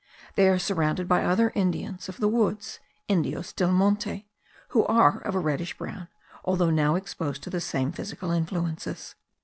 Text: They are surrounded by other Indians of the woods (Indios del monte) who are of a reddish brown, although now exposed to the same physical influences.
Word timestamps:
They 0.33 0.49
are 0.49 0.57
surrounded 0.57 1.07
by 1.07 1.23
other 1.23 1.51
Indians 1.53 2.09
of 2.09 2.17
the 2.19 2.27
woods 2.27 2.79
(Indios 3.07 3.53
del 3.53 3.71
monte) 3.71 4.27
who 4.69 4.83
are 4.87 5.19
of 5.19 5.35
a 5.35 5.39
reddish 5.39 5.77
brown, 5.77 6.07
although 6.43 6.71
now 6.71 6.95
exposed 6.95 7.43
to 7.43 7.51
the 7.51 7.61
same 7.61 7.91
physical 7.91 8.31
influences. 8.31 9.13